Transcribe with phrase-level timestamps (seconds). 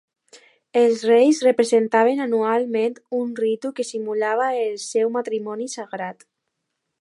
[0.79, 6.27] Els reis representaven anualment un ritu que simulava el seu matrimoni sagrat.